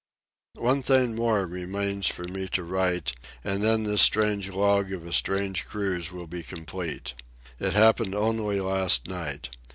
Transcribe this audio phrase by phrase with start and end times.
[0.57, 3.11] One thing more remains for me to write,
[3.43, 7.13] and then this strange log of a strange cruise will be complete.
[7.59, 9.55] It happened only last night.